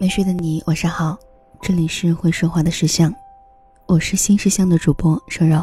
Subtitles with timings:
[0.00, 1.18] 没睡的你，晚上好，
[1.60, 3.12] 这里是会说话的石像，
[3.86, 5.60] 我是新石像的主播瘦肉。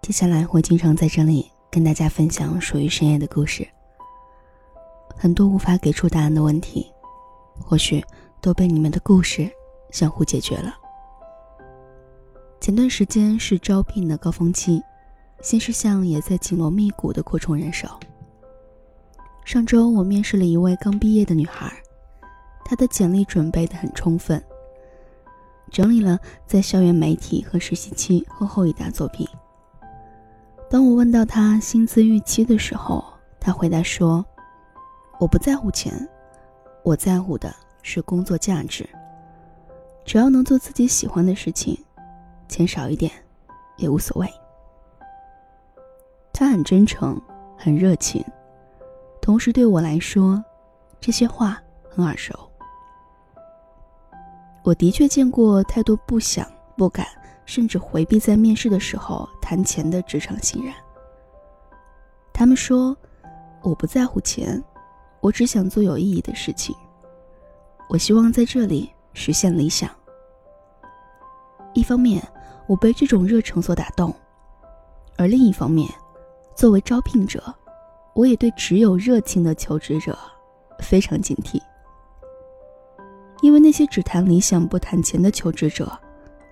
[0.00, 3.66] 接下来会经常在这里跟大家分享属于深夜的故事。
[5.16, 6.86] 很多无法给出答案的问题，
[7.60, 8.00] 或许
[8.40, 9.50] 都被你们的故事
[9.90, 10.72] 相互解决了。
[12.60, 14.80] 前段时间是招聘的高峰期，
[15.42, 17.88] 新石像也在紧锣密鼓的扩充人手。
[19.44, 21.72] 上周我面试了一位刚毕业的女孩。
[22.68, 24.42] 他的简历准备的很充分，
[25.70, 29.24] 整理了在校园媒体和实习期厚厚一沓作品。
[30.68, 33.04] 当我问到他薪资预期的时候，
[33.38, 34.26] 他回答说
[35.20, 35.92] ：“我不在乎钱，
[36.82, 38.84] 我在乎的是工作价值。
[40.04, 41.78] 只要能做自己喜欢的事情，
[42.48, 43.12] 钱少一点
[43.76, 44.28] 也无所谓。”
[46.34, 47.20] 他很真诚，
[47.56, 48.24] 很热情，
[49.22, 50.44] 同时对我来说，
[51.00, 52.45] 这些话很耳熟。
[54.66, 56.44] 我的确见过太多不想、
[56.76, 57.06] 不敢，
[57.44, 60.74] 甚至回避在面试的时候谈钱的职场新人。
[62.32, 62.96] 他们说
[63.62, 64.60] ：“我不在乎钱，
[65.20, 66.74] 我只想做有意义的事情。
[67.88, 69.88] 我希望在这里实现理想。”
[71.72, 72.20] 一方面，
[72.66, 74.10] 我被这种热诚所打动；
[75.16, 75.88] 而另一方面，
[76.56, 77.54] 作为招聘者，
[78.14, 80.18] 我也对只有热情的求职者
[80.80, 81.62] 非常警惕。
[83.42, 85.90] 因为那些只谈理想不谈钱的求职者，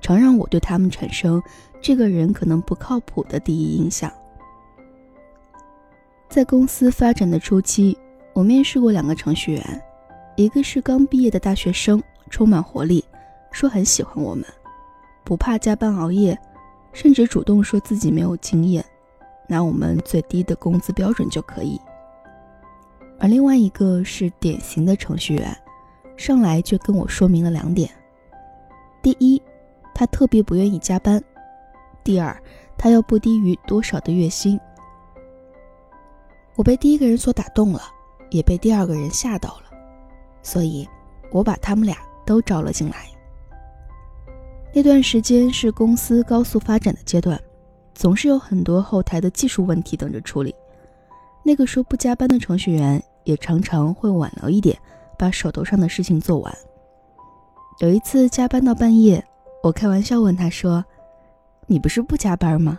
[0.00, 1.40] 常让我对他们产生
[1.80, 4.10] 这个人可能不靠谱的第一印象。
[6.28, 7.96] 在公司发展的初期，
[8.32, 9.82] 我面试过两个程序员，
[10.36, 13.04] 一个是刚毕业的大学生，充满活力，
[13.50, 14.44] 说很喜欢我们，
[15.22, 16.38] 不怕加班熬夜，
[16.92, 18.84] 甚至主动说自己没有经验，
[19.48, 21.80] 拿我们最低的工资标准就可以。
[23.18, 25.56] 而另外一个是典型的程序员。
[26.20, 27.90] 上来就跟我说明了两点：
[29.00, 29.40] 第一，
[29.94, 31.18] 他特别不愿意加班；
[32.04, 32.38] 第二，
[32.76, 34.60] 他要不低于多少的月薪。
[36.56, 37.80] 我被第一个人所打动了，
[38.28, 39.70] 也被第二个人吓到了，
[40.42, 40.86] 所以
[41.32, 41.96] 我把他们俩
[42.26, 42.96] 都招了进来。
[44.74, 47.40] 那段时间是公司高速发展的阶段，
[47.94, 50.54] 总是有很多后台的技术问题等着处理。
[51.42, 54.78] 那个说不加班的程序员也常常会晚了一点。
[55.20, 56.56] 把手头上的事情做完。
[57.80, 59.22] 有一次加班到半夜，
[59.62, 60.82] 我开玩笑问他说
[61.68, 62.78] ：“你不是不加班吗？”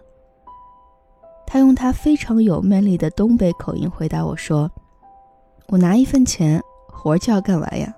[1.46, 4.72] 他用他非常有魅力的东北口音回答我说
[5.70, 7.94] ：“我拿一份钱，活就要干完呀。”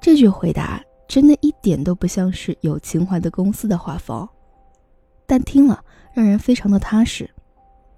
[0.00, 4.26] 这句回答真的一点都不像是有情怀的公司的画风，
[5.26, 7.28] 但听了让人非常的踏实，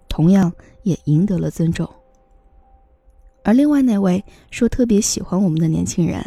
[0.09, 1.89] 同样也赢得了尊重。
[3.45, 6.25] 而另外那位说特别喜欢我们的年轻人，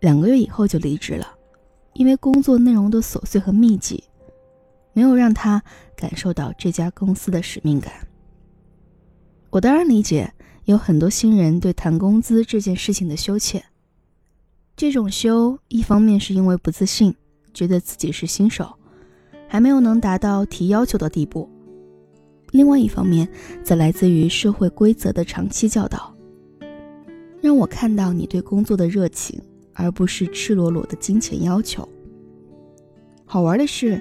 [0.00, 1.26] 两个月以后就离职了，
[1.92, 4.02] 因为工作内容的琐碎和密集，
[4.92, 5.62] 没有让他
[5.94, 7.92] 感受到这家公司的使命感。
[9.50, 10.32] 我当然理解
[10.64, 13.62] 有很多新人对谈工资这件事情的羞怯，
[14.74, 17.14] 这种羞一方面是因为不自信，
[17.52, 18.72] 觉得自己是新手，
[19.48, 21.46] 还没有能达到提要求的地步；
[22.52, 23.28] 另外一方面
[23.62, 26.13] 则来自于社会规则的长期教导。
[27.44, 29.38] 让我看到你对工作的热情，
[29.74, 31.86] 而不是赤裸裸的金钱要求。
[33.26, 34.00] 好玩的是，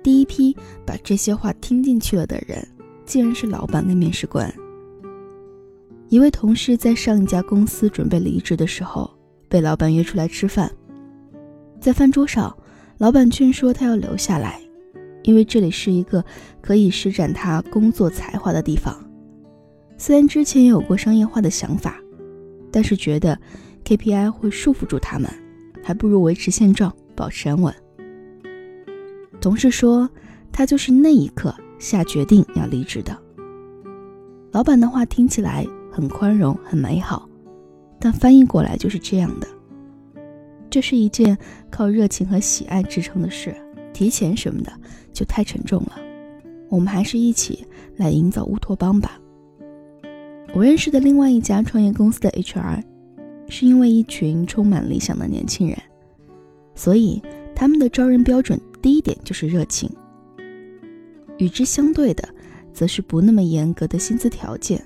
[0.00, 0.56] 第一批
[0.86, 2.64] 把这些话听进去了的人，
[3.04, 4.48] 竟然是老板跟面试官。
[6.08, 9.10] 一位同事在上一家公司准备离职的时候，
[9.48, 10.70] 被老板约出来吃饭。
[11.80, 12.56] 在饭桌上，
[12.98, 14.60] 老板劝说他要留下来，
[15.24, 16.24] 因为这里是一个
[16.60, 18.96] 可以施展他工作才华的地方。
[19.96, 22.00] 虽然之前也有过商业化的想法。
[22.70, 23.38] 但是觉得
[23.84, 25.30] KPI 会束缚住他们，
[25.82, 27.74] 还不如维持现状，保持安稳。
[29.40, 30.08] 同事说，
[30.52, 33.16] 他就是那一刻下决定要离职的。
[34.50, 37.28] 老板的话听起来很宽容、很美好，
[38.00, 39.46] 但翻译过来就是这样的：
[40.68, 41.36] 这是一件
[41.70, 43.54] 靠热情和喜爱支撑的事，
[43.92, 44.72] 提钱什么的
[45.12, 45.92] 就太沉重了。
[46.68, 47.64] 我们还是一起
[47.96, 49.18] 来营造乌托邦吧。
[50.54, 52.82] 我认识的另外一家创业公司的 HR，
[53.48, 55.76] 是因为一群充满理想的年轻人，
[56.74, 57.22] 所以
[57.54, 59.90] 他们的招人标准第一点就是热情。
[61.36, 62.26] 与之相对的，
[62.72, 64.82] 则是不那么严格的薪资条件，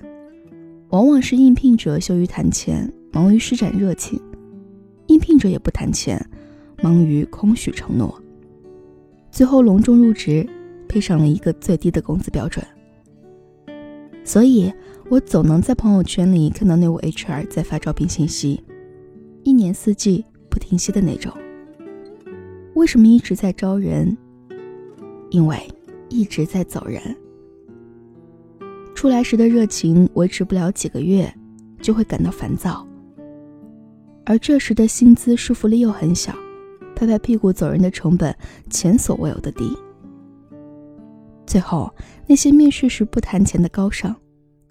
[0.89, 4.19] 往往是应聘者羞于谈钱，忙于施展热情；
[5.07, 6.23] 应聘者也不谈钱，
[6.83, 8.21] 忙于空许承诺，
[9.31, 10.47] 最后隆重入职，
[10.89, 12.63] 配上了一个最低的工资标准。
[14.25, 14.71] 所以。
[15.13, 18.63] 我总能在朋友圈里看到那位 HR 在发招聘信息，
[19.43, 21.31] 一年四季不停息的那种。
[22.73, 24.17] 为什么一直在招人？
[25.29, 25.71] 因为
[26.09, 26.99] 一直在走人。
[28.95, 31.31] 出来时的热情维持不了几个月，
[31.79, 32.83] 就会感到烦躁。
[34.25, 36.33] 而这时的薪资束缚力又很小，
[36.95, 38.35] 拍拍屁股走人的成本
[38.71, 39.77] 前所未有的低。
[41.45, 41.93] 最后，
[42.25, 44.15] 那些面试时不谈钱的高尚，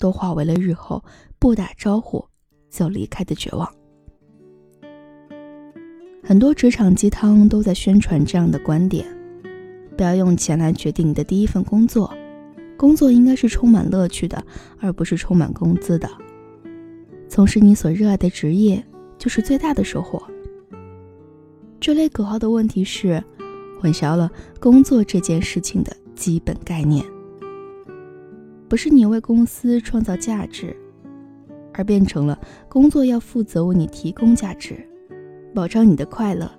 [0.03, 1.01] 都化为了日后
[1.39, 2.25] 不打招呼
[2.69, 3.73] 就离开的绝望。
[6.25, 9.07] 很多职场鸡汤都在宣传这样的观点：
[9.97, 12.13] 不要用钱来决定你的第一份工作，
[12.77, 14.45] 工作应该是充满乐趣的，
[14.81, 16.11] 而不是充满工资的。
[17.29, 18.85] 从事你所热爱的职业，
[19.17, 20.21] 就是最大的收获。
[21.79, 23.23] 这类口号的问题是，
[23.81, 24.29] 混淆了
[24.59, 27.05] 工作这件事情的基本概念，
[28.73, 30.75] 不是你为公司创造价值，
[31.75, 32.41] 而变成了
[32.71, 34.83] 工作要负责为你提供价值。
[35.55, 36.51] 保障你的快乐，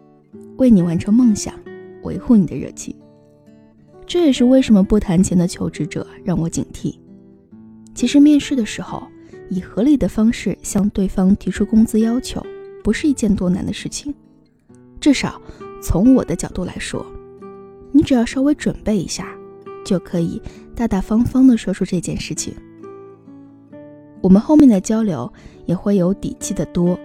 [0.57, 1.55] 为你完成梦想，
[2.03, 2.95] 维护你的热情。
[4.05, 6.99] 这也是为什么不谈钱的求职者让我警惕。
[7.95, 9.01] 其实面试的时候，
[9.49, 12.45] 以合理的方式向对方提出工资要求，
[12.83, 14.13] 不是一件多难的事情。
[15.01, 15.41] 至少
[15.81, 17.03] 从我的角度来说，
[17.91, 19.35] 你只要稍微准备一下，
[19.83, 20.41] 就可以
[20.75, 22.53] 大大方方地说出这件事情。
[24.21, 25.31] 我们后面的交流
[25.65, 26.97] 也会有底气的多。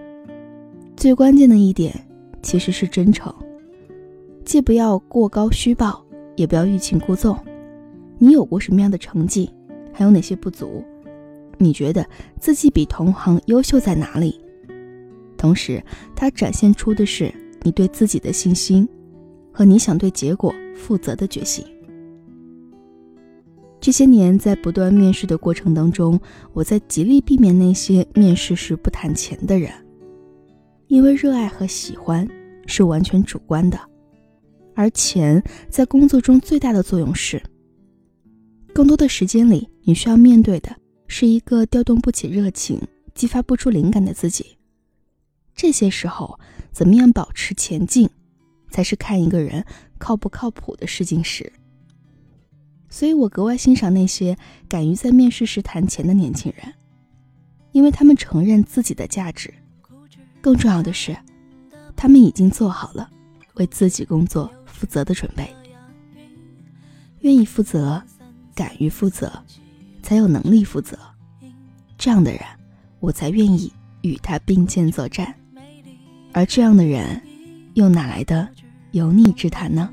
[0.97, 1.95] 最关键的一点
[2.43, 3.33] 其实是真诚，
[4.45, 6.05] 既不要过高虚报，
[6.37, 7.37] 也不要欲擒故纵。
[8.19, 9.51] 你有过什么样的成绩？
[9.93, 10.85] 还有哪些不足？
[11.57, 12.07] 你觉得
[12.39, 14.41] 自己比同行优秀在哪里？
[15.37, 15.83] 同时，
[16.15, 17.33] 它展现出的是
[17.63, 18.89] 你对自己的信心
[19.53, 21.65] 和你想对结果负责的决心。
[23.81, 26.21] 这些年在不断面试的过程当中，
[26.53, 29.73] 我在极力避免那些面试时不谈钱的人。
[30.89, 32.27] 因为热爱和喜欢
[32.67, 33.79] 是完全主观的，
[34.75, 37.43] 而钱在工作中最大的作用是，
[38.73, 40.75] 更多的时间里，你需要面对的
[41.07, 42.81] 是一个调动不起热情、
[43.15, 44.57] 激发不出灵感的自己。
[45.55, 46.39] 这些时候，
[46.73, 48.09] 怎么样保持前进，
[48.71, 49.65] 才是看一个人
[49.99, 51.53] 靠不靠谱的试金石。
[52.99, 54.37] 所以我格外欣赏那些
[54.69, 56.75] 敢于在面试时谈钱的年轻人，
[57.71, 59.55] 因为他们承认自己的价值。
[60.41, 61.17] 更重要的是，
[61.95, 63.09] 他们已经做好了
[63.55, 65.49] 为自己工作负责的准备。
[67.21, 68.03] 愿意负责，
[68.53, 69.31] 敢于负责，
[70.03, 70.99] 才有能力负责。
[71.97, 72.41] 这样的人，
[72.99, 73.73] 我才愿意
[74.03, 75.33] 与他并肩作战。
[76.33, 77.23] 而这样的人，
[77.75, 78.49] 又哪来的
[78.91, 79.89] 油腻之谈呢？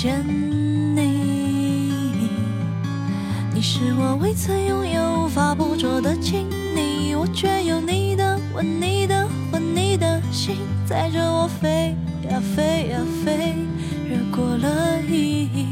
[0.00, 0.24] 见
[0.94, 1.00] 你
[3.52, 11.96] 你是我未曾拥有、无法捕捉的亲昵，我却有你的吻、你的魂、你的心，载着我飞
[12.30, 13.56] 呀飞呀飞，
[14.08, 15.66] 越过了意义。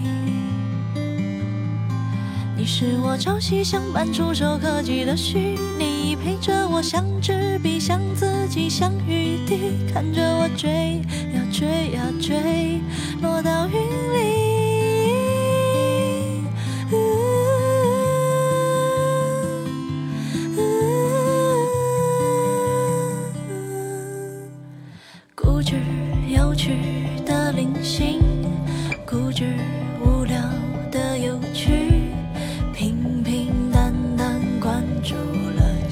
[2.56, 11.00] 你是我朝夕相伴、触手可及的虚拟，陪着我像纸笔、像自己、像雨滴，看着我追
[11.34, 12.80] 呀追呀追，
[13.22, 14.35] 落到云里。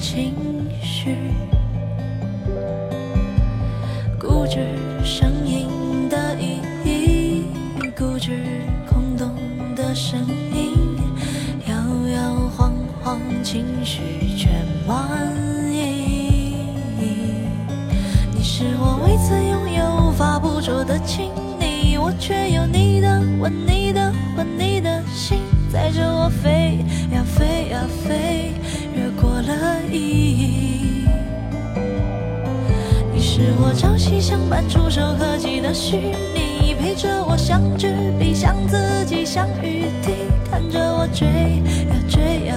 [0.07, 0.35] 情
[0.83, 1.17] 绪
[4.19, 4.59] 固执
[5.03, 7.45] 声音的意义
[7.97, 9.35] 固执空洞
[9.75, 10.19] 的声
[10.53, 10.75] 音
[11.67, 11.75] 摇
[12.15, 12.71] 摇晃
[13.01, 14.47] 晃情绪却
[14.87, 15.09] 满
[15.73, 16.55] 溢
[18.31, 25.39] 你是我未曾拥有无法捕捉的亲昵我却有你的吻你的魂你的心
[25.73, 28.55] 载着我飞呀飞呀飞。
[29.45, 31.05] 了意义。
[33.13, 35.97] 你是我朝夕相伴、触手可及的虚
[36.33, 40.11] 拟，陪着我像纸笔、像自己、像雨滴，
[40.49, 42.55] 看着我追呀追呀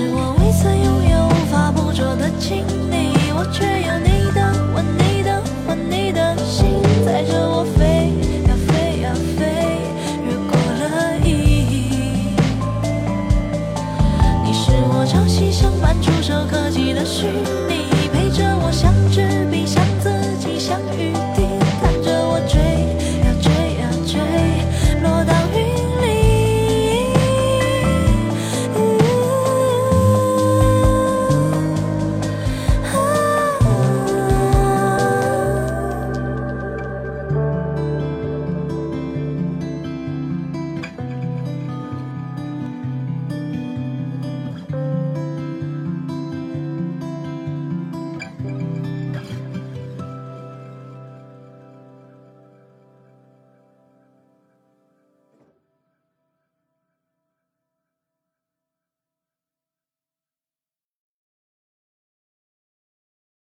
[0.00, 4.09] 是我未曾拥有、无法捕捉的经历，我却有你。